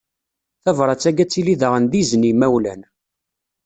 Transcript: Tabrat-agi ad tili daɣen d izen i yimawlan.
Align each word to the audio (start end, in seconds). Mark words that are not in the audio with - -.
Tabrat-agi 0.63 1.21
ad 1.23 1.29
tili 1.31 1.55
daɣen 1.61 1.85
d 1.91 1.93
izen 2.01 2.23
i 2.27 2.29
yimawlan. 2.29 2.81